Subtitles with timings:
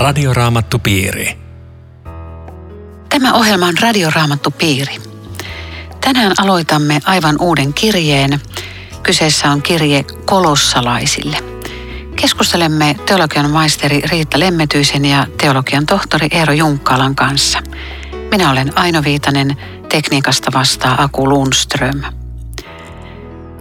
[0.00, 1.38] Radioraamattupiiri.
[3.08, 4.96] Tämä ohjelma on Radioraamattupiiri.
[6.00, 8.40] Tänään aloitamme aivan uuden kirjeen.
[9.02, 11.36] Kyseessä on kirje kolossalaisille.
[12.16, 17.62] Keskustelemme teologian maisteri Riitta Lemmetyisen ja teologian tohtori Eero Junkkalan kanssa.
[18.30, 19.56] Minä olen Aino Viitanen,
[19.88, 22.02] tekniikasta vastaa Aku Lundström.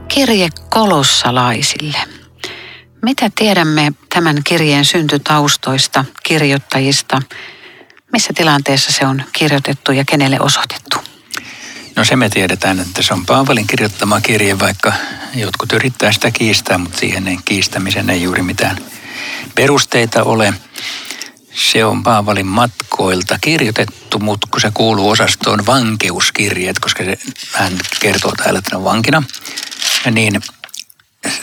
[0.08, 2.19] Kirje kolossalaisille.
[3.02, 7.22] Mitä tiedämme tämän kirjeen syntytaustoista, kirjoittajista?
[8.12, 10.98] Missä tilanteessa se on kirjoitettu ja kenelle osoitettu?
[11.95, 14.94] No se me tiedetään, että se on Paavalin kirjoittama kirje, vaikka
[15.35, 18.77] jotkut yrittää sitä kiistää, mutta siihen ei, kiistämisen ei juuri mitään
[19.55, 20.53] perusteita ole.
[21.53, 27.17] Se on Paavalin matkoilta kirjoitettu, mutta kun se kuuluu osastoon vankeuskirjeet, koska se,
[27.53, 29.23] hän kertoo täällä, että on vankina,
[30.11, 30.41] niin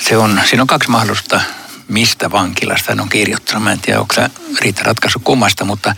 [0.01, 1.41] se on, siinä on kaksi mahdollisuutta,
[1.89, 3.63] mistä vankilasta hän on kirjoittanut.
[3.63, 4.15] Mä en tiedä, onko
[4.61, 5.95] riitä ratkaisu kummasta, mutta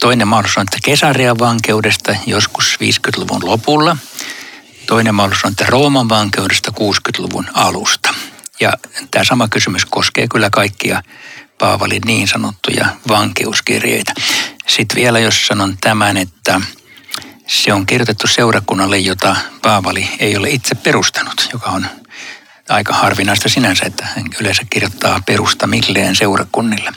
[0.00, 3.96] toinen mahdollisuus on, että Kesarian vankeudesta joskus 50-luvun lopulla.
[4.86, 8.14] Toinen mahdollisuus on, että Rooman vankeudesta 60-luvun alusta.
[8.60, 8.72] Ja
[9.10, 11.02] tämä sama kysymys koskee kyllä kaikkia
[11.58, 14.14] Paavalin niin sanottuja vankeuskirjeitä.
[14.66, 16.60] Sitten vielä jos sanon tämän, että
[17.46, 21.86] se on kirjoitettu seurakunnalle, jota Paavali ei ole itse perustanut, joka on
[22.68, 26.92] aika harvinaista sinänsä, että hän yleensä kirjoittaa perusta milleen seurakunnille.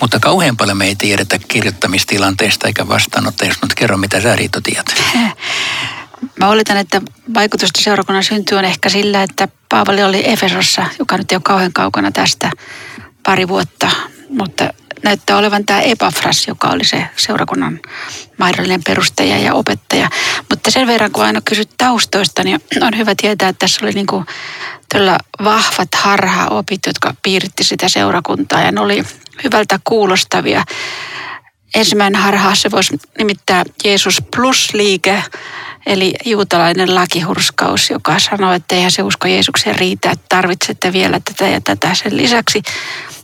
[0.00, 5.02] Mutta kauhean paljon me ei tiedetä kirjoittamistilanteesta eikä vastaanottajasta, mutta kerro mitä sä Riito tiedät.
[6.40, 7.02] Mä oletan, että
[7.34, 11.72] vaikutusta seurakunnan synty on ehkä sillä, että Paavali oli Efesossa, joka nyt ei ole kauhean
[11.72, 12.50] kaukana tästä
[13.22, 13.90] pari vuotta,
[14.28, 17.80] mutta näyttää olevan tämä Epafras, joka oli se seurakunnan
[18.40, 20.10] mahdollinen perustaja ja opettaja.
[20.50, 24.06] Mutta sen verran, kun aina kysyt taustoista, niin on hyvä tietää, että tässä oli niin
[24.06, 24.26] kuin
[24.92, 29.04] todella vahvat harhaopit, jotka piiritti sitä seurakuntaa ja ne oli
[29.44, 30.64] hyvältä kuulostavia.
[31.74, 35.22] Ensimmäinen harha se voisi nimittää Jeesus plus-liike,
[35.86, 41.48] eli juutalainen lakihurskaus, joka sanoo, että eihän se usko Jeesukseen riitä, että tarvitsette vielä tätä
[41.48, 42.62] ja tätä sen lisäksi.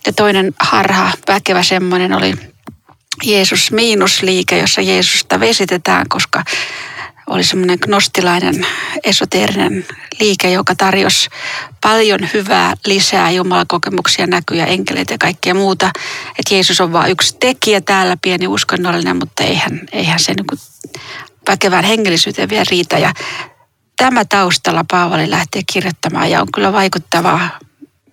[0.06, 2.34] Ja toinen harha, väkevä semmoinen, oli
[3.24, 6.44] Jeesus miinusliike, jossa Jeesusta vesitetään, koska
[7.26, 8.66] oli semmoinen gnostilainen
[9.04, 9.86] esoteerinen
[10.20, 11.28] liike, joka tarjosi
[11.82, 15.90] paljon hyvää lisää jumalakokemuksia, näkyjä, enkeleitä ja kaikkea muuta.
[16.38, 20.60] Että Jeesus on vain yksi tekijä täällä, pieni uskonnollinen, mutta eihän, eihän se niin
[21.48, 22.98] väkevään hengellisyyteen vielä riitä.
[22.98, 23.12] Ja
[23.96, 27.58] tämä taustalla Paavali lähtee kirjoittamaan ja on kyllä vaikuttavaa,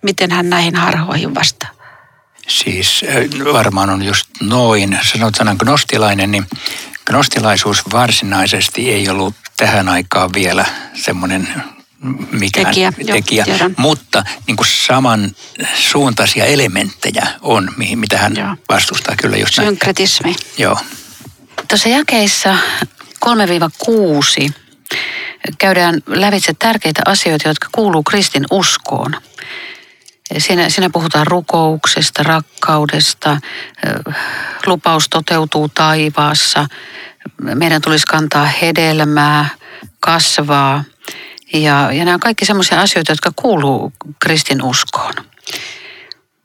[0.02, 1.73] miten hän näihin harhoihin vastaa.
[2.48, 3.04] Siis
[3.52, 4.98] varmaan on just noin.
[5.12, 6.46] Sanot sanan gnostilainen, niin
[7.06, 11.48] gnostilaisuus varsinaisesti ei ollut tähän aikaan vielä semmoinen
[12.30, 13.44] mikään tekijä, tekijä.
[13.48, 15.30] Jo, mutta niin kuin saman
[15.74, 18.56] suuntaisia elementtejä on, mihin, mitä hän joo.
[18.68, 20.34] vastustaa kyllä just Synkretismi.
[20.58, 20.78] Joo.
[21.68, 22.56] Tuossa jakeissa
[23.26, 24.52] 3-6
[25.58, 29.16] käydään lävitse tärkeitä asioita, jotka kuuluu kristin uskoon.
[30.38, 33.38] Siinä, siinä puhutaan rukouksesta, rakkaudesta,
[34.66, 36.66] lupaus toteutuu taivaassa,
[37.40, 39.48] meidän tulisi kantaa hedelmää,
[40.00, 40.84] kasvaa.
[41.52, 45.14] Ja, ja nämä on kaikki sellaisia asioita, jotka kuuluu kristin uskoon.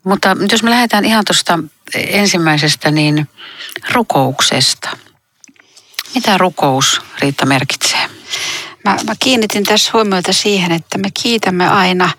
[0.04, 1.60] Mutta jos me lähdetään ihan tuosta
[1.96, 3.30] ensimmäisestä, niin
[3.92, 4.90] rukouksesta.
[6.16, 8.10] Mitä rukous, Riitta, merkitsee?
[8.86, 12.10] Mä, mä kiinnitin tässä huomiota siihen, että me kiitämme aina,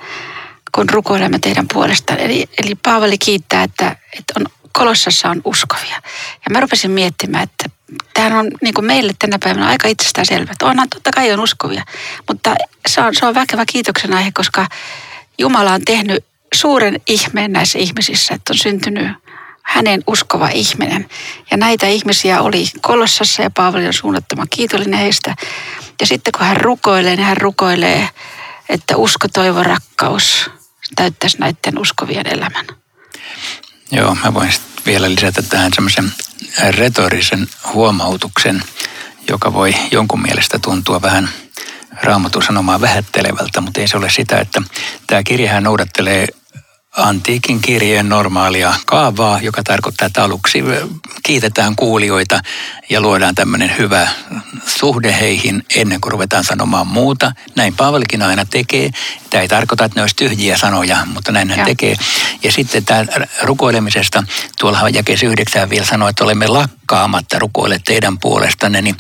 [0.75, 2.17] kun rukoilemme teidän puolesta.
[2.17, 5.97] Eli, eli Paavali kiittää, että, että on, Kolossassa on uskovia.
[6.45, 7.65] Ja mä rupesin miettimään, että
[8.15, 10.53] tämähän on niin kuin meille tänä päivänä aika itsestään selvä.
[10.53, 11.85] Että onhan totta kai on uskovia,
[12.29, 12.55] mutta
[12.89, 14.67] se on, se on väkevä kiitoksen aihe, koska
[15.39, 19.09] Jumala on tehnyt suuren ihmeen näissä ihmisissä, että on syntynyt
[19.63, 21.09] hänen uskova ihminen.
[21.51, 25.35] Ja näitä ihmisiä oli Kolossassa ja Paavali on suunnattoman kiitollinen heistä.
[26.01, 28.09] Ja sitten kun hän rukoilee, niin hän rukoilee,
[28.69, 30.51] että usko, toivo, rakkaus
[30.97, 32.67] täyttäisi näiden uskovien elämän.
[33.93, 34.53] Joo, mä voin
[34.87, 36.13] vielä lisätä tähän semmoisen
[36.71, 38.63] retorisen huomautuksen,
[39.29, 41.29] joka voi jonkun mielestä tuntua vähän
[42.03, 44.63] raamatun sanomaa vähättelevältä, mutta ei se ole sitä, että
[45.07, 46.27] tämä kirjahan noudattelee
[46.97, 50.65] antiikin kirjeen normaalia kaavaa, joka tarkoittaa, että aluksi
[51.23, 52.41] kiitetään kuulijoita
[52.91, 54.09] ja luodaan tämmöinen hyvä
[54.67, 57.33] suhde heihin ennen kuin ruvetaan sanomaan muuta.
[57.57, 58.91] Näin Paavalikin aina tekee.
[59.31, 61.97] Tämä ei tarkoita, että ne olisi tyhjiä sanoja, mutta näin hän tekee.
[62.43, 63.05] Ja sitten tämä
[63.43, 64.25] rukoilemisesta,
[64.59, 68.97] tuolla jakeessa yhdeksään vielä sanoi, että olemme lakkaamatta rukoille teidän puolestanne, niin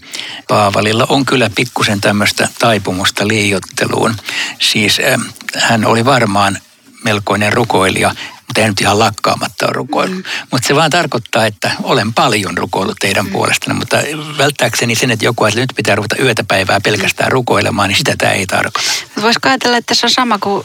[0.48, 4.14] Paavalilla on kyllä pikkusen tämmöistä taipumusta liiotteluun.
[4.58, 5.20] Siis äh,
[5.56, 6.58] hän oli varmaan
[7.04, 8.14] melkoinen rukoilija,
[8.46, 10.16] mutta ei nyt ihan lakkaamatta ole rukoillut.
[10.18, 10.24] Mm.
[10.50, 13.32] Mutta se vaan tarkoittaa, että olen paljon rukoillut teidän mm.
[13.32, 13.96] puolestanne, mutta
[14.38, 18.32] välttääkseni sen, että joku että nyt pitää ruveta yötä päivää pelkästään rukoilemaan, niin sitä tämä
[18.32, 18.90] ei tarkoita.
[19.22, 20.64] Voisiko ajatella, että se on sama kuin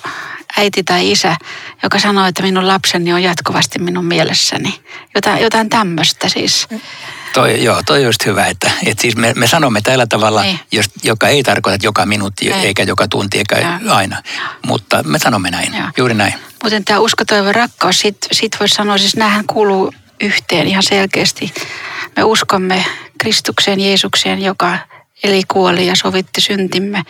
[0.57, 1.35] äiti tai isä,
[1.83, 4.79] joka sanoo, että minun lapseni on jatkuvasti minun mielessäni.
[5.15, 6.67] Jotain, jotain tämmöistä siis.
[7.33, 10.59] Toi, joo, toi on just hyvä, että, että siis me, me sanomme tällä tavalla, niin.
[10.71, 12.65] jos, joka ei tarkoita että joka minuutti ei.
[12.65, 13.95] eikä joka tunti eikä ja.
[13.95, 14.21] aina,
[14.65, 15.91] mutta me sanomme näin, ja.
[15.97, 16.33] juuri näin.
[16.63, 21.53] Muuten tämä usko, toivo, rakkaus, sit, sit voisi sanoa, siis näähän kuuluu yhteen ihan selkeästi.
[22.15, 22.85] Me uskomme
[23.17, 24.77] Kristukseen, Jeesukseen, joka
[25.23, 27.03] eli kuoli ja sovitti syntimme.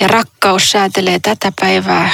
[0.00, 2.10] Ja rakkaus säätelee tätä päivää.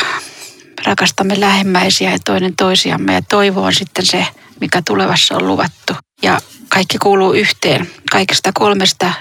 [0.86, 4.26] Rakastamme lähimmäisiä ja toinen toisiamme ja toivo on sitten se,
[4.60, 5.94] mikä tulevassa on luvattu.
[6.22, 7.90] Ja kaikki kuuluu yhteen.
[8.10, 9.12] Kaikista kolmesta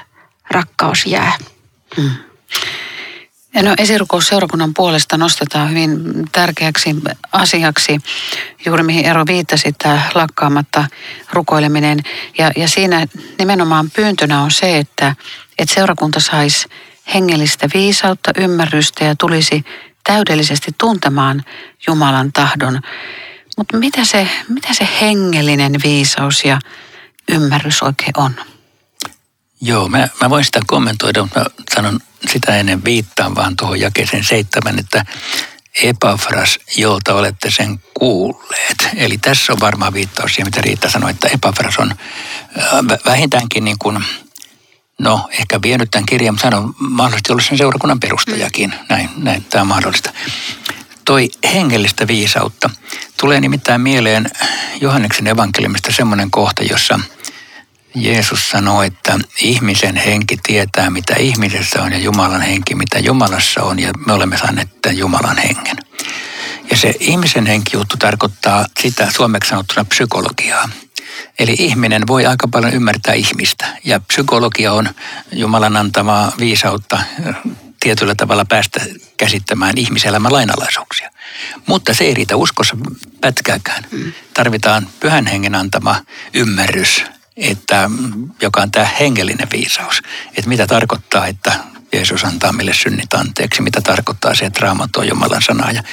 [0.51, 1.37] rakkaus jää.
[1.97, 2.11] Hmm.
[3.53, 3.75] Ja no
[4.23, 5.99] seurakunnan puolesta nostetaan hyvin
[6.31, 6.95] tärkeäksi
[7.31, 7.99] asiaksi,
[8.65, 10.87] juuri mihin Ero viittasi, tämä lakkaamatta
[11.33, 11.99] rukoileminen.
[12.37, 13.07] Ja, ja siinä
[13.39, 15.15] nimenomaan pyyntönä on se, että,
[15.57, 16.67] että seurakunta saisi
[17.13, 19.65] hengellistä viisautta, ymmärrystä ja tulisi
[20.03, 21.43] täydellisesti tuntemaan
[21.87, 22.81] Jumalan tahdon.
[23.57, 26.59] Mutta mitä se, mitä se hengellinen viisaus ja
[27.31, 28.35] ymmärrys oikein on?
[29.61, 31.99] Joo, mä, mä voin sitä kommentoida, mutta mä sanon
[32.31, 35.05] sitä ennen viittaan vaan tuohon jakeeseen seitsemän, että
[35.83, 38.89] Epafras, jolta olette sen kuulleet.
[38.95, 43.79] Eli tässä on varmaan viittaus siihen, mitä Riitta sanoi, että Epafras on äh, vähintäänkin niin
[43.79, 44.05] kuin,
[45.01, 48.73] no ehkä vienyt tämän kirjan, mutta hän on mahdollisesti ollut sen seurakunnan perustajakin.
[48.89, 50.13] Näin, näin tämä on mahdollista.
[51.05, 52.69] Toi hengellistä viisautta.
[53.19, 54.29] Tulee nimittäin mieleen
[54.81, 56.99] Johanneksen evankeliumista semmoinen kohta, jossa–
[57.95, 63.79] Jeesus sanoi, että ihmisen henki tietää, mitä ihmisessä on ja Jumalan henki, mitä Jumalassa on
[63.79, 65.77] ja me olemme saaneet Jumalan hengen.
[66.71, 70.69] Ja se ihmisen henki juttu tarkoittaa sitä suomeksi sanottuna psykologiaa.
[71.39, 74.89] Eli ihminen voi aika paljon ymmärtää ihmistä ja psykologia on
[75.31, 76.99] Jumalan antamaa viisautta
[77.79, 78.85] tietyllä tavalla päästä
[79.17, 81.11] käsittämään ihmiselämän lainalaisuuksia.
[81.67, 82.77] Mutta se ei riitä uskossa
[83.21, 83.83] pätkääkään.
[83.91, 84.13] Mm.
[84.33, 85.95] Tarvitaan pyhän hengen antama
[86.33, 87.03] ymmärrys
[87.37, 87.89] että,
[88.41, 90.01] joka on tämä hengellinen viisaus.
[90.37, 91.59] Että mitä tarkoittaa, että
[91.93, 95.71] Jeesus antaa meille synnit anteeksi, mitä tarkoittaa se, että raamattu on Jumalan sana.
[95.71, 95.83] Ja,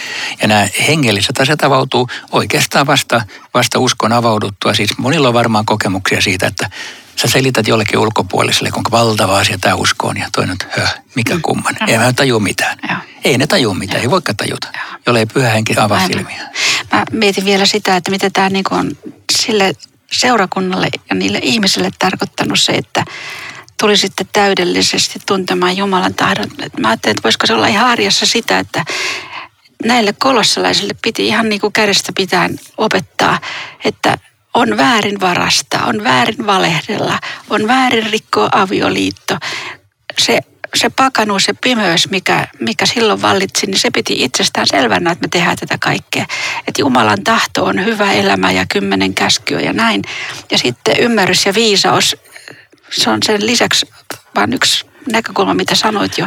[0.42, 3.22] ja nämä hengelliset asiat avautuu oikeastaan vasta,
[3.54, 4.74] vasta uskon avauduttua.
[4.74, 6.70] Siis monilla on varmaan kokemuksia siitä, että
[7.16, 10.16] sä selität jollekin ulkopuoliselle, kuinka valtava asia tämä usko on.
[10.16, 11.42] Ja toinen, että höh, mikä mm.
[11.42, 11.74] kumman.
[11.80, 11.88] Mm.
[11.88, 12.78] Ei mä tajua mitään.
[12.88, 12.96] Ja.
[13.24, 14.02] Ei ne tajua mitään, ja.
[14.02, 14.80] ei voikaan tajuta, ja.
[15.06, 16.48] jolle ei pyhä henki avaa silmiä.
[16.92, 18.90] Mä mietin vielä sitä, että mitä tämä niin on
[19.32, 19.74] sille
[20.12, 23.04] seurakunnalle ja niille ihmisille tarkoittanut se, että
[23.80, 26.50] tuli sitten täydellisesti tuntemaan Jumalan tahdon.
[26.80, 28.84] Mä ajattelin, että voisiko se olla ihan arjessa sitä, että
[29.84, 33.38] näille kolossalaisille piti ihan niin kuin kädestä pitää opettaa,
[33.84, 34.18] että
[34.54, 37.18] on väärin varastaa, on väärin valehdella,
[37.50, 39.36] on väärin rikkoa avioliitto.
[40.18, 40.40] Se
[40.74, 45.28] se pakanuus ja pimeys, mikä, mikä silloin vallitsi, niin se piti itsestään selvänä, että me
[45.28, 46.26] tehdään tätä kaikkea.
[46.66, 50.02] Että Jumalan tahto on hyvä elämä ja kymmenen käskyä ja näin.
[50.50, 52.16] Ja sitten ymmärrys ja viisaus,
[52.90, 53.86] se on sen lisäksi
[54.34, 56.26] vain yksi näkökulma, mitä sanoit jo,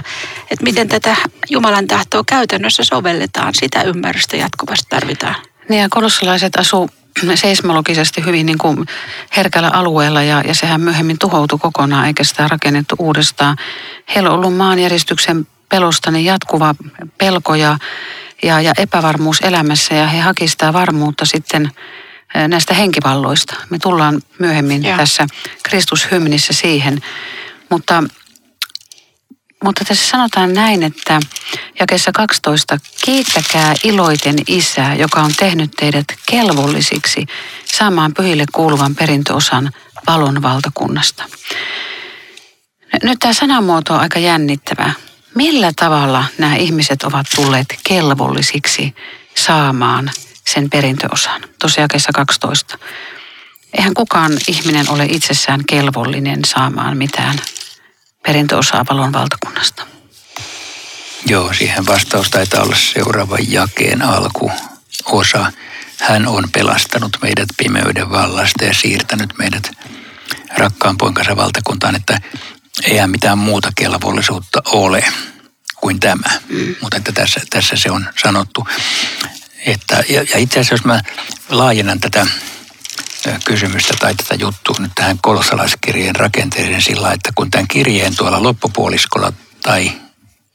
[0.52, 1.16] että miten tätä
[1.50, 5.36] Jumalan tahtoa käytännössä sovelletaan, sitä ymmärrystä jatkuvasti tarvitaan.
[5.70, 6.90] Niin ja kolossalaiset asuu
[7.36, 8.86] seismologisesti hyvin niin kuin
[9.38, 13.58] herkällä alueella ja, ja sehän myöhemmin tuhoutui kokonaan eikä sitä rakennettu uudestaan.
[14.16, 16.76] Heillä on ollut maanjäristyksen pelosta niin jatkuva
[17.18, 17.78] pelko ja,
[18.44, 21.72] ja, ja epävarmuus elämässä ja he sitä varmuutta sitten
[22.48, 23.56] näistä henkivalloista.
[23.70, 24.98] Me tullaan myöhemmin ja.
[24.98, 25.28] tässä
[25.64, 27.02] Kristushymnissä siihen,
[27.70, 28.04] mutta
[29.64, 31.20] mutta tässä sanotaan näin, että
[31.80, 37.26] jakessa 12, kiittäkää iloiten isää, joka on tehnyt teidät kelvollisiksi
[37.66, 39.72] saamaan pyhille kuuluvan perintöosan
[40.08, 41.24] valon valtakunnasta.
[43.04, 44.94] Nyt tämä sanamuoto on aika jännittävä.
[45.36, 48.96] Millä tavalla nämä ihmiset ovat tulleet kelvollisiksi
[49.36, 50.12] saamaan
[50.54, 51.42] sen perintöosan?
[51.60, 52.78] Tuossa jakessa 12.
[53.74, 57.40] Eihän kukaan ihminen ole itsessään kelvollinen saamaan mitään
[58.24, 59.88] perintöosaa valon valtakunnasta?
[61.26, 64.52] Joo, siihen vastaus taitaa olla seuraava jakeen alku
[65.06, 65.52] osa.
[66.00, 69.72] Hän on pelastanut meidät pimeyden vallasta ja siirtänyt meidät
[70.58, 72.18] rakkaan poikansa valtakuntaan, että
[72.84, 75.04] ei mitään muuta kelvollisuutta ole
[75.76, 76.40] kuin tämä.
[76.50, 76.76] Mm.
[76.82, 78.68] Mutta että tässä, tässä se on sanottu.
[79.66, 81.02] Että, ja, ja itse asiassa jos mä
[81.50, 82.28] laajennan tätä
[83.46, 89.34] kysymystä tai tätä juttua nyt tähän kolossalaiskirjeen rakenteeseen sillä, että kun tämän kirjeen tuolla loppupuoliskolla
[89.62, 89.92] tai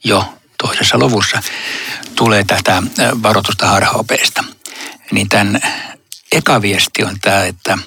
[0.03, 1.41] jo toisessa luvussa
[2.15, 2.83] tulee tätä
[3.23, 4.43] varoitusta harhaopeista,
[5.11, 5.61] niin tämän
[6.31, 7.77] eka viesti on tämä, että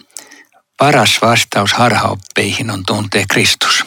[0.77, 3.85] paras vastaus harhaoppeihin on tuntee Kristus.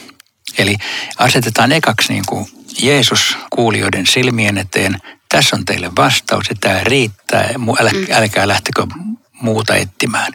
[0.57, 0.75] Eli
[1.17, 2.47] asetetaan ekaksi niin kuin
[2.79, 5.01] Jeesus kuulijoiden silmien eteen.
[5.29, 7.49] Tässä on teille vastaus ja tämä riittää.
[7.57, 7.65] Mm.
[8.11, 8.87] älkää lähtekö
[9.33, 10.33] muuta etsimään.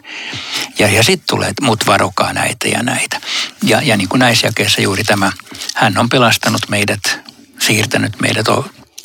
[0.79, 3.21] Ja, ja sitten tulee, että mut varokaa näitä ja näitä.
[3.63, 5.31] Ja, ja niin kuin näissä jakeissa juuri tämä,
[5.75, 7.19] hän on pelastanut meidät,
[7.59, 8.45] siirtänyt meidät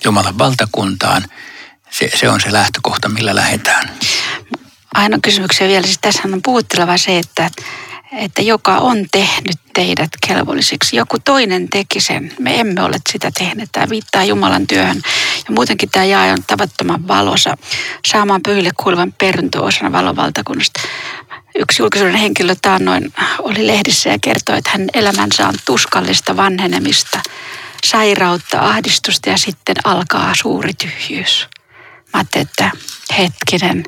[0.04, 1.24] Jumalan valtakuntaan.
[1.90, 3.90] Se, se on se lähtökohta, millä lähdetään.
[4.94, 7.50] Aina kysymyksiä vielä, siis tässä on puhutteleva se, että
[8.16, 10.96] että joka on tehnyt teidät kelvollisiksi.
[10.96, 12.32] Joku toinen teki sen.
[12.38, 13.68] Me emme ole sitä tehneet.
[13.72, 15.02] Tämä viittaa Jumalan työhön.
[15.48, 17.56] Ja muutenkin tämä jae on tavattoman valosa.
[18.06, 20.80] Saamaan pyhille kuuluvan perintö osana valovaltakunnasta.
[21.58, 27.20] Yksi julkisuuden henkilö taannoin oli lehdissä ja kertoi, että hänen elämänsä on tuskallista vanhenemista,
[27.84, 31.48] sairautta, ahdistusta ja sitten alkaa suuri tyhjyys.
[32.14, 32.70] Mä ajattelin, että
[33.18, 33.84] hetkinen,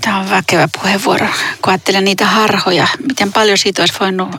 [0.01, 1.27] Tämä on väkevä puheenvuoro,
[1.61, 4.29] kun ajattelen niitä harhoja, miten paljon siitä olisi voinut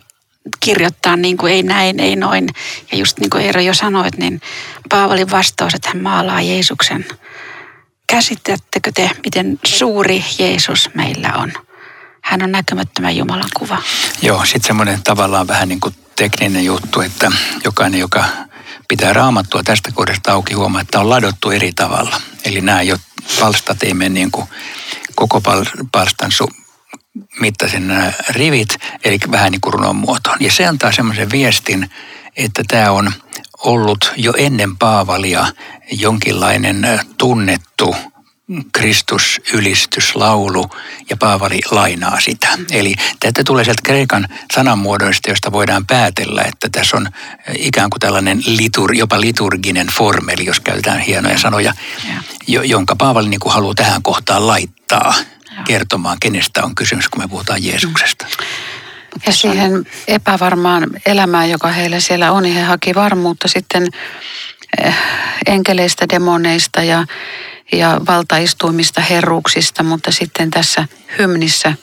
[0.61, 2.49] kirjoittaa niin kuin ei näin, ei noin.
[2.93, 4.41] Ja just niin kuin Eero jo sanoit, niin
[4.89, 7.07] Paavalin vastaus, että hän maalaa Jeesuksen.
[8.07, 11.53] Käsittättekö te, miten suuri Jeesus meillä on?
[12.23, 13.83] Hän on näkymättömän Jumalan kuva.
[14.23, 17.33] Joo, sitten semmoinen tavallaan vähän niin kuin tekninen juttu, että
[17.65, 18.25] jokainen, joka
[18.89, 22.21] pitää raamattua tästä kohdasta auki, huomaa, että on ladottu eri tavalla.
[22.45, 22.97] Eli nämä jo
[23.41, 24.47] palstat ei mene niin kuin
[25.15, 25.41] koko
[25.93, 26.63] palstan su-
[27.41, 28.69] mittaisen nämä rivit,
[29.05, 30.37] eli vähän niin kuin runon muotoon.
[30.41, 31.91] Ja se antaa semmoisen viestin,
[32.37, 33.13] että tämä on
[33.59, 35.47] ollut jo ennen Paavalia
[35.91, 37.97] jonkinlainen tunnettu–
[38.73, 40.71] Kristus-ylistyslaulu
[41.11, 42.49] ja Paavali lainaa sitä.
[42.71, 47.09] Eli tätä tulee sieltä Kreikan sananmuodoista, josta voidaan päätellä, että tässä on
[47.59, 51.75] ikään kuin tällainen litur, jopa liturginen formeli, jos käytetään hienoja sanoja,
[52.47, 55.15] jo, jonka Paavali niin kuin haluaa tähän kohtaan laittaa
[55.67, 58.27] kertomaan, kenestä on kysymys, kun me puhutaan Jeesuksesta.
[59.27, 63.87] Ja siihen epävarmaan elämään, joka heillä siellä on, niin he haki varmuutta sitten
[64.85, 64.95] eh,
[65.47, 67.05] enkeleistä, demoneista ja
[67.73, 70.89] ja valtaistuimista herruuksista, mutta sitten tässä
[71.19, 71.75] hymnissä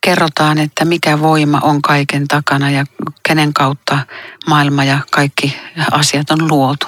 [0.00, 2.84] kerrotaan, että mikä voima on kaiken takana ja
[3.22, 3.98] kenen kautta
[4.46, 5.56] maailma ja kaikki
[5.90, 6.86] asiat on luotu.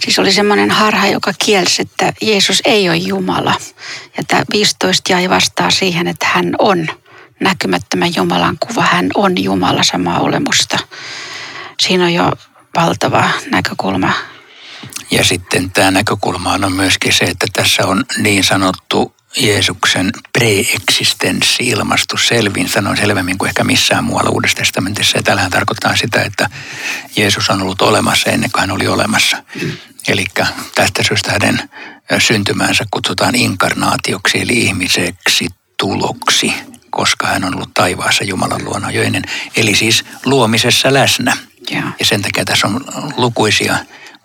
[0.00, 3.54] Siis oli semmoinen harha, joka kielsi, että Jeesus ei ole Jumala.
[4.16, 6.86] Ja tämä 15 jäi vastaa siihen, että hän on
[7.40, 8.82] näkymättömän Jumalan kuva.
[8.82, 10.78] Hän on Jumala samaa olemusta.
[11.80, 12.32] Siinä on jo
[12.76, 14.12] valtava näkökulma
[15.10, 22.16] ja sitten tämä näkökulma on myöskin se, että tässä on niin sanottu Jeesuksen preeksistenssi ilmastu
[22.16, 25.18] selvin, sanoin selvemmin kuin ehkä missään muualla Uudessa testamentissa.
[25.18, 26.50] Ja tällähän tarkoittaa sitä, että
[27.16, 29.42] Jeesus on ollut olemassa ennen kuin hän oli olemassa.
[29.62, 29.72] Mm.
[30.08, 30.24] Eli
[30.74, 31.70] tästä syystä hänen
[32.18, 36.54] syntymänsä kutsutaan inkarnaatioksi, eli ihmiseksi tuloksi,
[36.90, 39.22] koska hän on ollut taivaassa Jumalan luona jo ennen.
[39.56, 41.36] Eli siis luomisessa läsnä.
[41.70, 42.84] Ja, ja sen takia tässä on
[43.16, 43.76] lukuisia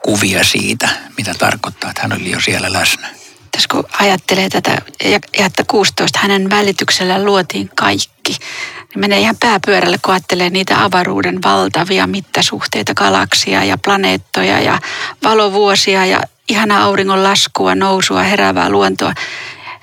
[0.03, 3.07] kuvia siitä, mitä tarkoittaa, että hän oli jo siellä läsnä.
[3.51, 8.31] Tässä kun ajattelee tätä, ja että 16, hänen välityksellä luotiin kaikki.
[8.31, 14.79] Niin menee ihan pääpyörälle, kun ajattelee niitä avaruuden valtavia mittasuhteita, galaksia ja planeettoja ja
[15.23, 19.13] valovuosia ja ihana auringon laskua, nousua, heräävää luontoa.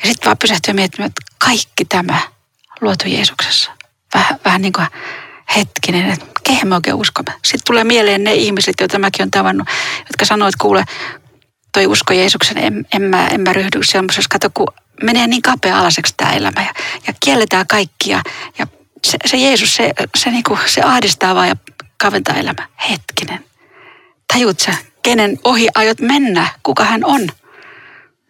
[0.02, 2.20] Ja sitten vaan pysähtyy miettimään, että kaikki tämä
[2.80, 3.70] luotu Jeesuksessa.
[4.14, 4.86] Vähän, vähän niin kuin
[5.56, 7.32] hetkinen, että kehen me oikein uskomme.
[7.44, 10.84] Sitten tulee mieleen ne ihmiset, joita mäkin olen tavannut, jotka sanoo, että kuule,
[11.72, 14.66] toi usko Jeesuksen, en, en, mä, en mä ryhdy semmoisessa, kato kun
[15.02, 16.74] menee niin kapea-alaiseksi tämä elämä ja,
[17.06, 18.22] ja kielletään kaikkia
[18.58, 18.66] ja
[19.06, 21.56] se, se Jeesus, se, se, niinku, se ahdistaa vaan ja
[21.96, 22.68] kaventaa elämä.
[22.90, 23.44] Hetkinen.
[24.32, 27.28] Tajut sä, kenen ohi aiot mennä, kuka hän on?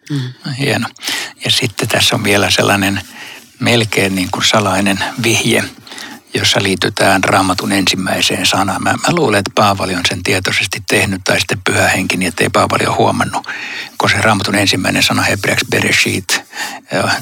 [0.09, 0.53] Mm.
[0.59, 0.87] Hieno.
[1.45, 3.01] Ja sitten tässä on vielä sellainen
[3.59, 5.63] melkein niin kuin salainen vihje
[6.33, 8.83] jossa liitytään raamatun ensimmäiseen sanaan.
[8.83, 12.49] Mä, mä luulen, että Paavali on sen tietoisesti tehnyt tai sitten pyhä henki, niin ettei
[12.49, 13.47] Paavali ole huomannut,
[13.97, 16.41] koska se raamatun ensimmäinen sana hebreaksi bereshit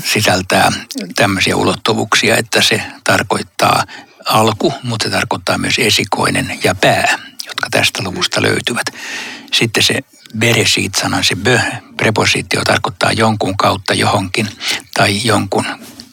[0.04, 0.72] sisältää
[1.16, 3.84] tämmöisiä ulottuvuuksia, että se tarkoittaa
[4.26, 8.88] alku, mutta se tarkoittaa myös esikoinen ja pää, jotka tästä luvusta löytyvät.
[9.54, 10.00] Sitten se
[10.38, 11.60] bereshit-sanan, se bö,
[11.98, 14.48] prepositio tarkoittaa jonkun kautta johonkin
[14.94, 15.66] tai jonkun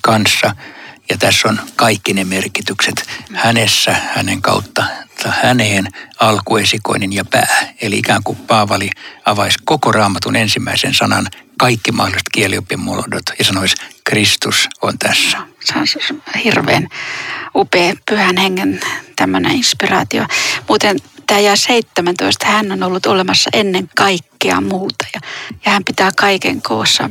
[0.02, 0.54] kanssa–
[1.08, 4.84] ja tässä on kaikki ne merkitykset hänessä, hänen kautta,
[5.28, 5.88] häneen,
[6.20, 7.74] alkuesikoinen ja pää.
[7.80, 8.90] Eli ikään kuin Paavali
[9.24, 11.26] avaisi koko raamatun ensimmäisen sanan
[11.58, 15.38] kaikki mahdolliset kielioppimuodot ja sanoisi, Kristus on tässä.
[15.64, 16.88] Se on hirveän
[17.54, 18.80] upea pyhän hengen
[19.16, 20.26] tämmöinen inspiraatio.
[20.68, 20.96] Muuten
[21.26, 25.20] tämä jää 17, hän on ollut olemassa ennen kaikkea muuta ja,
[25.64, 27.10] ja hän pitää kaiken koossa.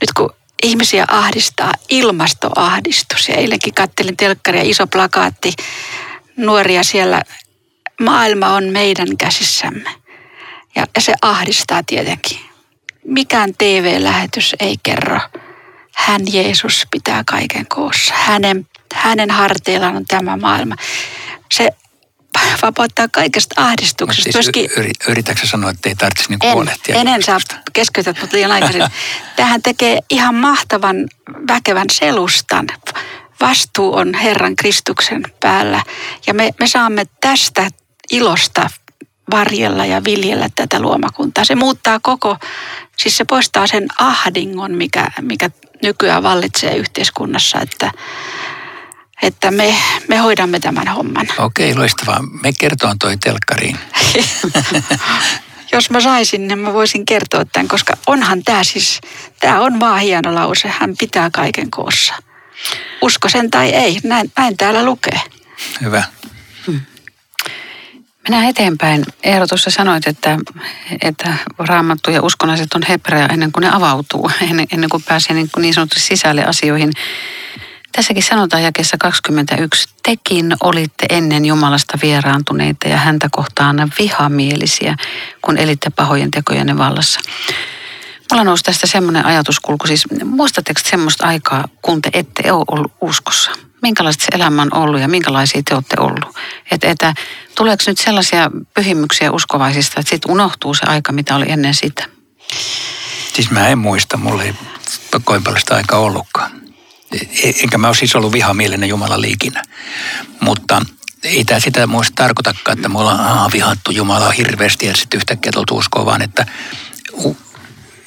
[0.00, 0.30] Nyt kun
[0.62, 3.28] ihmisiä ahdistaa ilmastoahdistus.
[3.28, 5.52] Ja eilenkin kattelin telkkaria, iso plakaatti,
[6.36, 7.22] nuoria siellä.
[8.00, 9.90] Maailma on meidän käsissämme.
[10.74, 12.38] Ja, se ahdistaa tietenkin.
[13.04, 15.20] Mikään TV-lähetys ei kerro.
[15.94, 18.14] Hän Jeesus pitää kaiken koossa.
[18.16, 20.74] Hänen, hänen harteillaan on tämä maailma.
[22.62, 24.22] Vapauttaa kaikesta ahdistuksesta.
[24.22, 24.70] Siis Myöskin,
[25.08, 26.96] yritätkö sanoa, että ei tarvitsisi niin huolehtia?
[26.96, 27.38] En, en saa
[27.72, 28.82] keskeytät mut liian aikaisin.
[29.36, 31.08] Tähän tekee ihan mahtavan
[31.48, 32.66] väkevän selustan.
[33.40, 35.82] Vastuu on Herran Kristuksen päällä
[36.26, 37.70] ja me, me saamme tästä
[38.10, 38.70] ilosta
[39.30, 41.44] varjella ja viljellä tätä luomakuntaa.
[41.44, 42.36] Se muuttaa koko,
[42.96, 45.50] siis se poistaa sen ahdingon, mikä, mikä
[45.82, 47.90] nykyään vallitsee yhteiskunnassa, että
[49.22, 49.74] että me,
[50.08, 51.28] me hoidamme tämän homman.
[51.38, 52.22] Okei, loistavaa.
[52.42, 53.78] Me kertoon toi telkkariin.
[55.72, 59.00] Jos mä saisin, niin mä voisin kertoa tämän, koska onhan tämä siis,
[59.40, 60.68] tämä on vaan hieno lause.
[60.68, 62.14] Hän pitää kaiken koossa.
[63.02, 65.20] Usko sen tai ei, näin, näin täällä lukee.
[65.80, 66.02] Hyvä.
[66.66, 66.80] Hmm.
[68.28, 69.04] Mennään eteenpäin.
[69.22, 70.38] Eero, tuossa sanoit, että,
[71.02, 75.50] että raamattu ja uskonaiset on hebrea ennen kuin ne avautuu, ennen, ennen kuin pääsee niin,
[75.58, 76.92] niin sanotusti sisälle asioihin.
[77.96, 84.96] Tässäkin sanotaan jakessa 21, tekin olitte ennen Jumalasta vieraantuneita ja häntä kohtaan vihamielisiä,
[85.42, 87.20] kun elitte pahojen tekojenne vallassa.
[88.30, 93.50] Mulla nousi tästä semmoinen ajatuskulku, siis muistatteko semmoista aikaa, kun te ette ole ollut uskossa?
[93.82, 96.36] Minkälaista se elämä on ollut ja minkälaisia te olette ollut?
[96.70, 97.14] Että, että
[97.54, 102.04] tuleeko nyt sellaisia pyhimyksiä uskovaisista, että sitten unohtuu se aika, mitä oli ennen sitä?
[103.34, 104.54] Siis mä en muista, mulla ei
[105.24, 106.65] kovin paljon sitä aikaa ollutkaan.
[107.62, 109.62] Enkä mä ole siis ollut vihamielinen Jumalan liikinä.
[110.40, 110.82] Mutta
[111.24, 115.76] ei tämä sitä muista tarkoitakaan, että me ollaan vihattu Jumalaa hirveästi ja sitten yhtäkkiä tultu
[115.76, 116.46] uskoa, vaan että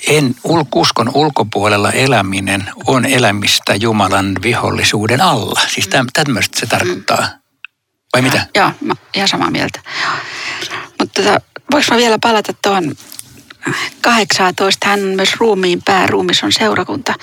[0.07, 0.35] en,
[0.75, 5.61] uskon ulkopuolella eläminen on elämistä Jumalan vihollisuuden alla.
[5.73, 7.29] Siis tämmöistä se tarkoittaa.
[8.13, 8.47] Vai mitä?
[8.55, 9.79] Joo, mä ihan samaa mieltä.
[10.99, 12.95] Mutta tota, voiko mä vielä palata tuohon
[14.01, 14.87] 18.
[14.87, 17.13] Hän on myös ruumiin pää, ruumis on seurakunta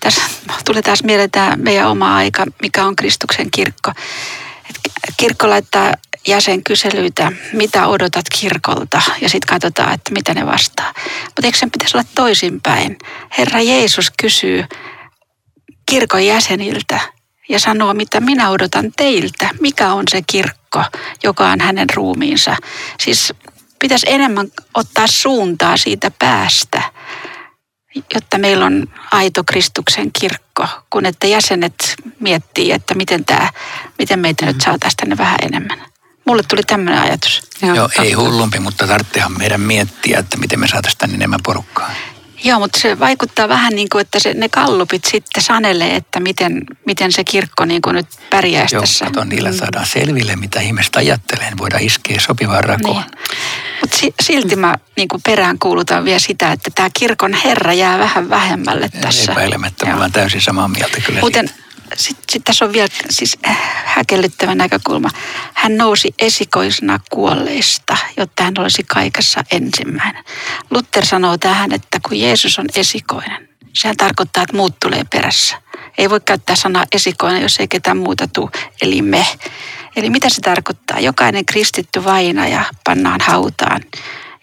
[0.00, 0.22] tässä
[0.64, 3.92] tuli taas mieleen tämä meidän oma aika, mikä on Kristuksen kirkko.
[5.16, 5.94] Kirkko laittaa
[6.26, 10.92] jäsenkyselyitä, mitä odotat kirkolta, ja sitten katsotaan, että mitä ne vastaa.
[11.24, 12.98] Mutta eikö sen pitäisi olla toisinpäin?
[13.38, 14.64] Herra Jeesus kysyy
[15.86, 17.00] kirkon jäseniltä
[17.48, 19.48] ja sanoo, mitä minä odotan teiltä.
[19.60, 20.84] Mikä on se kirkko,
[21.24, 22.56] joka on hänen ruumiinsa?
[23.00, 23.32] Siis
[23.78, 26.82] pitäisi enemmän ottaa suuntaa siitä päästä
[28.14, 33.50] jotta meillä on aito Kristuksen kirkko, kun että jäsenet miettii, että miten, tämä,
[33.98, 35.80] miten meitä nyt saataisiin tänne vähän enemmän.
[36.24, 37.42] Mulle tuli tämmöinen ajatus.
[37.62, 41.90] Joo, Joo ei hullumpi, mutta tarvitsehan meidän miettiä, että miten me saataisiin tänne enemmän porukkaa.
[42.44, 46.62] Joo, mutta se vaikuttaa vähän niin kuin, että se, ne kallupit sitten sanelee, että miten,
[46.86, 49.04] miten se kirkko niin kuin nyt pärjäisi Joo, tässä.
[49.04, 51.52] kato, niillä saadaan selville, mitä ihmiset ajattelee.
[51.58, 52.96] Voidaan iskeä sopivaan rakoon.
[52.96, 53.20] Niin.
[53.80, 57.98] Mutta si, silti mä niin kuin perään kuulutan vielä sitä, että tämä kirkon herra jää
[57.98, 59.32] vähän vähemmälle tässä.
[59.32, 59.96] Epäilemättä, me Joo.
[59.96, 61.59] ollaan täysin samaa mieltä kyllä Muuten siitä.
[62.00, 65.10] Sitten sit tässä on vielä siis äh, häkellyttävä näkökulma.
[65.54, 70.24] Hän nousi esikoisena kuolleista, jotta hän olisi kaikessa ensimmäinen.
[70.70, 75.62] Luther sanoo tähän, että kun Jeesus on esikoinen, sehän tarkoittaa, että muut tulee perässä.
[75.98, 78.50] Ei voi käyttää sanaa esikoinen, jos ei ketään muuta tule,
[78.82, 79.26] eli me.
[79.96, 81.00] Eli mitä se tarkoittaa?
[81.00, 83.80] Jokainen kristitty vainaja pannaan hautaan.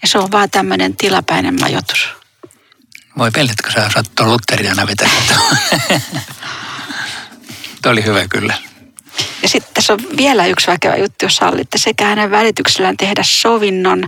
[0.01, 2.09] Ja se on vaan tämmöinen tilapäinen majoitus.
[3.17, 5.09] Voi pelletkö sä osaat tuon Lutheriana vetää?
[7.81, 8.53] Tuo oli hyvä kyllä.
[9.41, 11.77] Ja sitten tässä on vielä yksi väkevä juttu, jos sallitte.
[11.77, 14.03] Sekä hänen välityksellään tehdä sovinnon,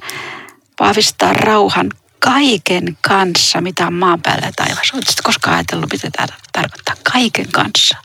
[0.79, 4.95] vahvistaa rauhan kaiken kanssa, mitä on maan päällä ja taivassa.
[4.95, 6.95] Oletko koskaan ajatellut, mitä tämä tarkoittaa?
[7.11, 7.97] Kaiken kanssa.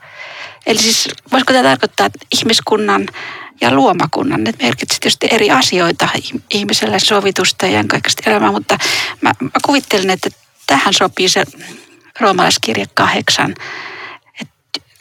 [0.66, 3.08] Eli siis voisiko tämä tarkoittaa että ihmiskunnan
[3.60, 6.08] ja luomakunnan, ne merkitsevät tietysti eri asioita
[6.50, 8.78] ihmiselle sovitusta ja kaikesta elämää, mutta
[9.20, 10.30] mä, mä kuvittelin, että
[10.66, 11.44] tähän sopii se
[12.20, 13.54] roomalaiskirja kahdeksan,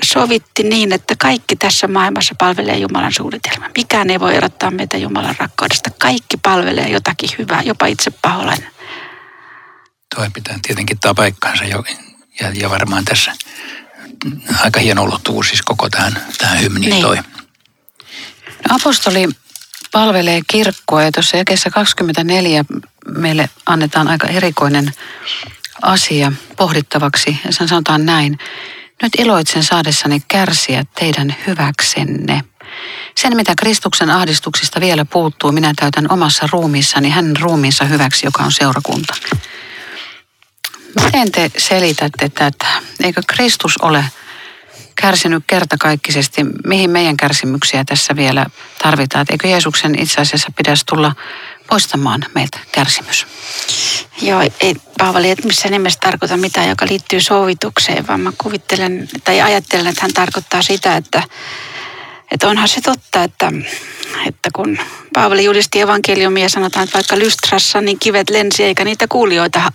[0.03, 3.69] sovitti niin, että kaikki tässä maailmassa palvelee Jumalan suunnitelmaa.
[3.77, 5.89] Mikään ei voi erottaa meitä Jumalan rakkaudesta.
[5.99, 8.69] Kaikki palvelee jotakin hyvää, jopa itse paholainen.
[10.15, 11.83] Toi pitää tietenkin tämä paikkaansa jo,
[12.39, 13.33] ja, ja varmaan tässä
[14.63, 17.01] aika hieno ulottuvuus siis koko tähän, tähän hymniin Niin.
[17.01, 17.15] toi.
[17.15, 19.27] No, apostoli
[19.91, 22.65] palvelee kirkkoa ja tuossa jakeessa 24
[23.07, 24.91] meille annetaan aika erikoinen
[25.81, 27.37] asia pohdittavaksi.
[27.45, 28.39] Ja sen sanotaan näin.
[29.01, 32.43] Nyt iloitsen saadessani kärsiä teidän hyväksenne.
[33.15, 38.51] Sen, mitä Kristuksen ahdistuksista vielä puuttuu, minä täytän omassa ruumiissani hänen ruumiinsa hyväksi, joka on
[38.51, 39.15] seurakunta.
[41.03, 42.67] Miten te selitätte tätä?
[43.03, 44.05] Eikö Kristus ole
[44.95, 48.45] kärsinyt kertakaikkisesti, mihin meidän kärsimyksiä tässä vielä
[48.83, 49.25] tarvitaan?
[49.29, 51.15] Eikö Jeesuksen itse asiassa pitäisi tulla
[51.73, 53.27] poistamaan meiltä kärsimys?
[54.21, 59.41] Joo, ei Paavali et missään nimessä tarkoita mitään, joka liittyy sovitukseen, vaan mä kuvittelen tai
[59.41, 61.23] ajattelen, että hän tarkoittaa sitä, että,
[62.31, 63.51] että onhan se totta, että,
[64.27, 64.77] että kun
[65.13, 69.71] Paavali julisti evankeliumia sanotaan, että vaikka Lystrassa, niin kivet lensi eikä niitä kuulijoita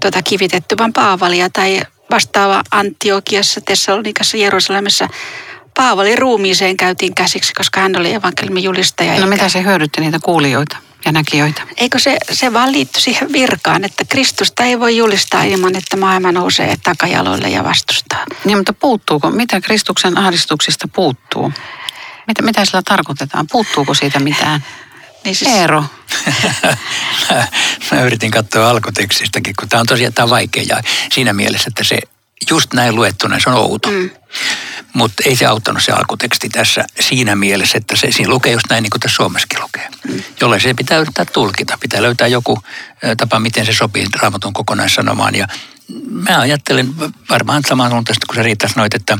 [0.00, 5.08] tota, kivitetty, vaan Paavalia tai vastaava Antiokiassa, Tessalonikassa, Jerusalemissa.
[5.76, 9.10] Paavalin ruumiiseen käytiin käsiksi, koska hän oli evankeliumin julistaja.
[9.10, 11.62] No eikä- mitä se hyödytti niitä kuulijoita ja näkijöitä?
[11.76, 16.32] Eikö se, se vaan liitty siihen virkaan, että Kristusta ei voi julistaa ilman, että maailma
[16.32, 18.24] nousee takajaloille ja vastustaa.
[18.44, 21.52] Niin, mutta puuttuuko, mitä Kristuksen ahdistuksista puuttuu?
[22.26, 23.46] Mitä, mitä sillä tarkoitetaan?
[23.52, 24.64] Puuttuuko siitä mitään?
[25.24, 25.84] Niin siis, Eero,
[27.30, 27.46] mä,
[27.92, 30.82] mä yritin katsoa alkutekstistäkin, kun tämä on tosiaan tää on vaikea ja
[31.12, 31.98] siinä mielessä, että se
[32.50, 33.90] just näin luettuna se on outo.
[33.90, 34.10] Mm.
[34.92, 38.82] Mutta ei se auttanut se alkuteksti tässä siinä mielessä, että se siinä lukee just näin
[38.82, 39.88] niin kuin tässä Suomessakin lukee.
[40.08, 40.22] Mm.
[40.40, 41.78] Jolle se pitää yrittää tulkita.
[41.80, 42.62] Pitää löytää joku
[43.16, 45.34] tapa, miten se sopii raamatun kokonaissanomaan.
[45.34, 45.48] Ja
[46.10, 46.94] mä ajattelen
[47.30, 49.18] varmaan samansuuntaisesti, kun sä Riitta sanoit, että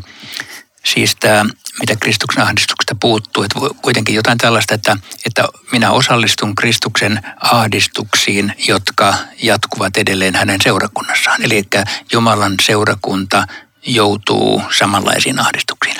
[0.84, 1.44] siis tämä,
[1.80, 9.14] mitä Kristuksen ahdistuksesta puuttuu, että kuitenkin jotain tällaista, että, että minä osallistun Kristuksen ahdistuksiin, jotka
[9.42, 11.42] jatkuvat edelleen hänen seurakunnassaan.
[11.42, 13.46] Eli että Jumalan seurakunta
[13.86, 15.96] joutuu samanlaisiin ahdistuksiin.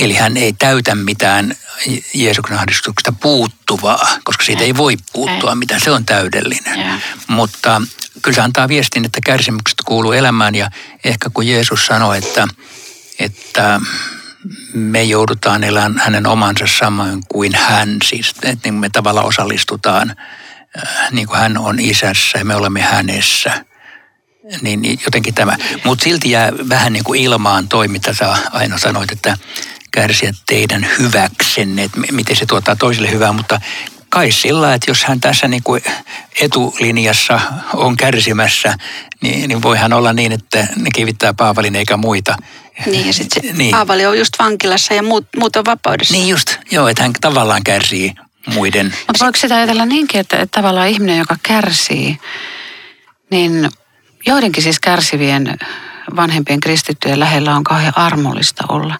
[0.00, 1.54] Eli hän ei täytä mitään
[2.14, 6.80] Jeesuksen ahdistuksesta puuttuvaa, koska siitä ei voi puuttua mitään, se on täydellinen.
[6.80, 6.98] Joo.
[7.26, 7.82] Mutta
[8.22, 10.70] kyllä se antaa viestin, että kärsimykset kuuluu elämään ja
[11.04, 12.48] ehkä kun Jeesus sanoi, että,
[13.18, 13.80] että
[14.74, 20.16] me joudutaan elämään hänen omansa samoin kuin hän, siis että niin me tavallaan osallistutaan,
[20.78, 23.64] äh, niin kuin hän on isässä ja me olemme hänessä.
[24.62, 25.56] Niin, niin jotenkin tämä.
[25.84, 29.38] Mutta silti jää vähän niin kuin ilmaan toi, mitä sä aina sanoit, että
[29.90, 33.60] kärsiä teidän hyväksenne, että miten se tuottaa toisille hyvää, mutta
[34.14, 35.82] kai sillä, että jos hän tässä niin kuin
[36.40, 37.40] etulinjassa
[37.74, 38.74] on kärsimässä,
[39.20, 42.36] niin, niin voihan olla niin, että ne kivittää Paavalin eikä muita.
[42.86, 43.58] Niin, ja sitten Niin.
[43.58, 43.70] niin.
[43.70, 46.14] Paavali on just vankilassa ja muut, muut on vapaudessa.
[46.14, 48.14] Niin just, joo, että hän tavallaan kärsii
[48.54, 48.86] muiden.
[48.86, 52.18] Mutta voiko sitä ajatella niinkin, että, että tavallaan ihminen, joka kärsii,
[53.30, 53.68] niin
[54.26, 55.56] joidenkin siis kärsivien
[56.16, 58.98] vanhempien kristittyjen lähellä on kauhean armollista olla.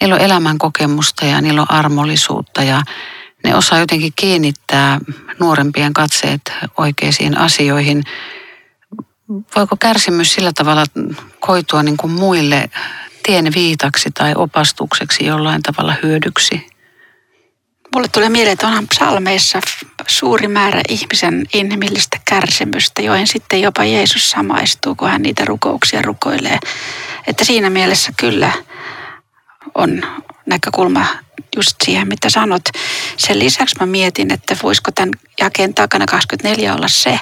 [0.00, 2.82] Niillä on elämän kokemusta ja niillä on armollisuutta ja
[3.44, 5.00] ne osaa jotenkin kiinnittää
[5.40, 6.40] nuorempien katseet
[6.76, 8.02] oikeisiin asioihin.
[9.56, 10.84] Voiko kärsimys sillä tavalla
[11.40, 12.70] koitua niin kuin muille
[13.22, 16.72] tien viitaksi tai opastukseksi jollain tavalla hyödyksi?
[17.94, 19.60] Mulle tulee mieleen, että onhan psalmeissa
[20.06, 26.58] suuri määrä ihmisen inhimillistä kärsimystä, joihin sitten jopa Jeesus samaistuu, kun hän niitä rukouksia rukoilee.
[27.26, 28.52] Että siinä mielessä kyllä
[29.74, 30.02] on
[30.46, 31.06] näkökulma
[31.56, 32.62] just siihen, mitä sanot.
[33.16, 37.20] Sen lisäksi mä mietin, että voisiko tämän jakeen takana 24 olla se,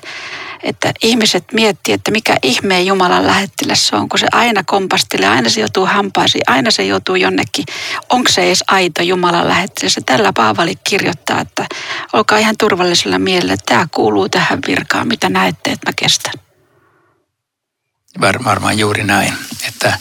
[0.62, 5.48] että ihmiset miettii, että mikä ihmeen Jumalan lähettiläs se on, kun se aina kompastelee, aina
[5.48, 7.64] se joutuu hampaisiin, aina se joutuu jonnekin.
[8.10, 9.96] Onko se edes aito Jumalan lähettiläs?
[9.96, 11.66] Ja tällä Paavali kirjoittaa, että
[12.12, 15.08] olkaa ihan turvallisella mielellä, tämä kuuluu tähän virkaan.
[15.08, 16.34] Mitä näette, että mä kestän?
[18.20, 19.32] Var, varmaan juuri näin,
[19.68, 19.98] että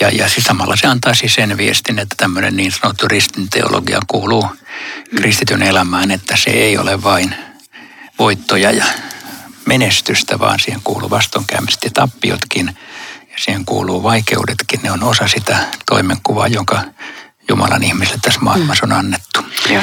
[0.00, 4.46] ja, ja siis samalla se antaa siis sen viestin, että tämmöinen niin sanottu ristinteologia kuuluu
[5.16, 7.34] kristityn elämään, että se ei ole vain
[8.18, 8.84] voittoja ja
[9.66, 12.76] menestystä, vaan siihen kuuluu vastoinkäymiset ja tappiotkin.
[13.20, 14.80] Ja siihen kuuluu vaikeudetkin.
[14.82, 15.58] Ne on osa sitä
[15.90, 16.84] toimenkuvaa, jonka
[17.48, 19.40] Jumalan ihmisille tässä maailmassa on annettu.
[19.70, 19.82] Joo.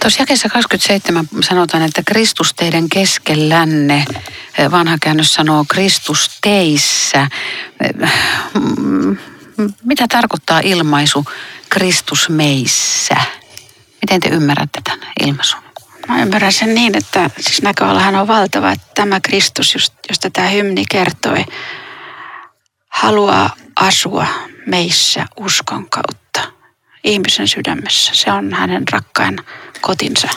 [0.00, 4.04] Tuossa jakeessa 27 sanotaan, että Kristus teidän keskellänne,
[4.70, 7.28] vanha käännös sanoo Kristus teissä.
[9.82, 11.24] Mitä tarkoittaa ilmaisu
[11.68, 13.16] Kristus meissä?
[14.02, 15.60] Miten te ymmärrätte tämän ilmaisun?
[16.08, 20.48] Mä ymmärrän sen niin, että siis näköalahan on valtava, että tämä Kristus, just, josta tämä
[20.48, 21.44] hymni kertoi,
[22.88, 24.26] haluaa asua
[24.66, 26.52] meissä uskon kautta,
[27.04, 28.10] ihmisen sydämessä.
[28.14, 29.38] Se on hänen rakkain
[29.80, 30.28] kotinsa.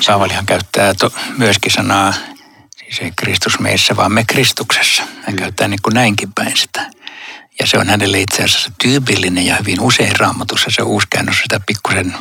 [0.00, 2.14] Saavalihan käyttää to, myöskin sanaa,
[2.84, 5.02] siis ei Kristus meissä, vaan me Kristuksessa.
[5.02, 5.36] Hän mm.
[5.36, 6.90] käyttää niin kuin näinkin päin sitä.
[7.60, 11.60] Ja se on hänelle itse asiassa tyypillinen ja hyvin usein raamatussa se uusi käännös sitä
[11.66, 12.14] pikkusen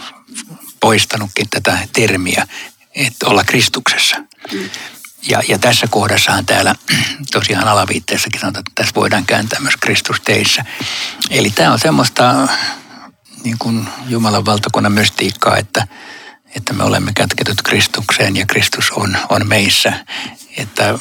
[0.79, 2.47] poistanutkin tätä termiä
[2.95, 4.17] että olla Kristuksessa.
[4.53, 4.69] Mm.
[5.27, 6.75] Ja, ja tässä kohdassahan täällä
[7.31, 10.65] tosiaan alaviitteessäkin sanotaan, että tässä voidaan kääntää myös Kristus teissä.
[11.29, 12.47] Eli tämä on semmoista
[13.43, 15.87] niin kuin Jumalan valtakunnan mystiikkaa, että,
[16.55, 19.93] että me olemme kätketyt Kristukseen ja Kristus on, on meissä.
[20.57, 20.99] Että,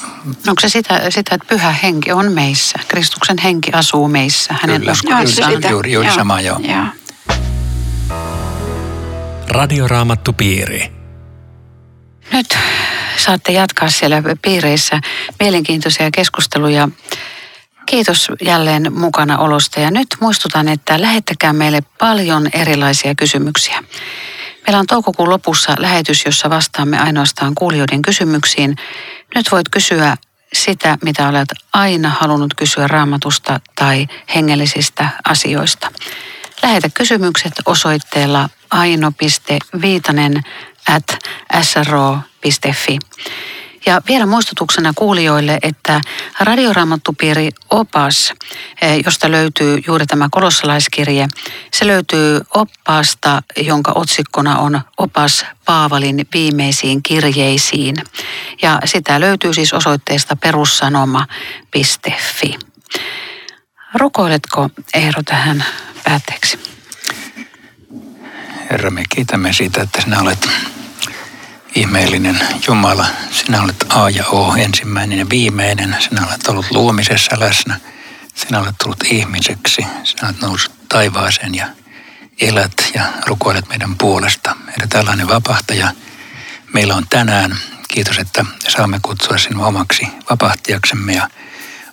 [0.48, 2.78] Onko se sitä, sitä, että pyhä henki on meissä?
[2.88, 5.52] Kristuksen henki asuu meissä, hänen kyllä, uskoissaan.
[5.52, 6.60] Juuri, juuri, juuri sama, joo.
[6.60, 6.84] joo.
[9.48, 10.92] Radioraamattu piiri.
[12.32, 12.58] Nyt
[13.16, 15.00] saatte jatkaa siellä piireissä
[15.40, 16.88] mielenkiintoisia keskusteluja.
[17.86, 23.84] Kiitos jälleen mukana olosta ja nyt muistutan, että lähettäkää meille paljon erilaisia kysymyksiä.
[24.66, 28.76] Meillä on toukokuun lopussa lähetys, jossa vastaamme ainoastaan kuulijoiden kysymyksiin.
[29.34, 30.16] Nyt voit kysyä
[30.52, 35.90] sitä, mitä olet aina halunnut kysyä raamatusta tai hengellisistä asioista.
[36.62, 40.42] Lähetä kysymykset osoitteella aino.viitanen
[40.88, 41.18] at
[41.62, 42.98] sro.fi.
[43.86, 46.00] Ja vielä muistutuksena kuulijoille, että
[46.40, 48.32] radioraamattupiiri Opas,
[48.80, 51.26] eh, josta löytyy juuri tämä kolossalaiskirje,
[51.72, 57.96] se löytyy oppaasta, jonka otsikkona on Opas Paavalin viimeisiin kirjeisiin.
[58.62, 62.58] Ja sitä löytyy siis osoitteesta perussanoma.fi.
[63.94, 65.64] Rukoiletko Eero tähän
[66.04, 66.58] päätteeksi?
[68.70, 70.48] Herra, me kiitämme siitä, että sinä olet
[71.74, 73.06] ihmeellinen Jumala.
[73.30, 75.96] Sinä olet A ja O, ensimmäinen ja viimeinen.
[76.00, 77.80] Sinä olet ollut luomisessa läsnä.
[78.34, 79.86] Sinä olet tullut ihmiseksi.
[80.04, 81.66] Sinä olet noussut taivaaseen ja
[82.40, 84.56] elät ja rukoilet meidän puolesta.
[84.66, 85.92] Meidän tällainen vapahtaja
[86.72, 87.56] meillä on tänään.
[87.88, 91.28] Kiitos, että saamme kutsua sinua omaksi vapahtajaksemme ja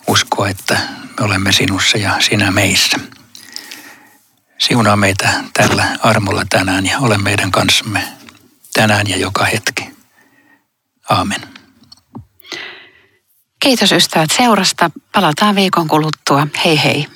[0.07, 0.79] uskoa, että
[1.19, 2.99] me olemme sinussa ja sinä meissä.
[4.57, 8.20] Siunaa meitä tällä armolla tänään ja ole meidän kanssamme
[8.73, 9.91] tänään ja joka hetki.
[11.09, 11.41] Aamen.
[13.59, 14.91] Kiitos ystävät seurasta.
[15.11, 16.47] Palataan viikon kuluttua.
[16.65, 17.07] Hei hei.